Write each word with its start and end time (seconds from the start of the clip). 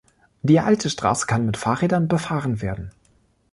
Die 0.41 0.59
alte 0.59 0.89
Straße 0.89 1.27
kann 1.27 1.45
mit 1.45 1.57
Fahrrädern 1.57 2.07
befahren 2.07 2.63
werden. 2.63 2.89